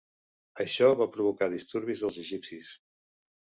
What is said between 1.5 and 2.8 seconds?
disturbis dels egipcis.